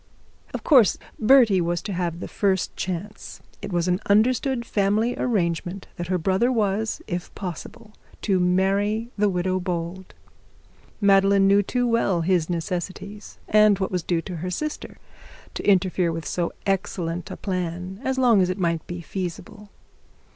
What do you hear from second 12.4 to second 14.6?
necessities and what was due to her